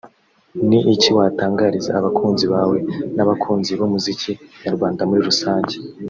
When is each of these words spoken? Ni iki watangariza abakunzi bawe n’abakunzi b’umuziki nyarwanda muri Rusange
Ni 0.67 0.79
iki 0.93 1.09
watangariza 1.17 1.91
abakunzi 1.99 2.45
bawe 2.53 2.77
n’abakunzi 3.15 3.71
b’umuziki 3.79 4.31
nyarwanda 4.61 5.01
muri 5.07 5.21
Rusange 5.29 5.75